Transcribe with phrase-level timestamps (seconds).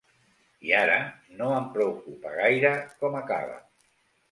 [0.67, 0.95] I ara
[1.41, 3.63] no em preocupa gaire com acaba.